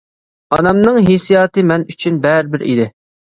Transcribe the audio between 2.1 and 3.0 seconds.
بەرىبىر ئىدى.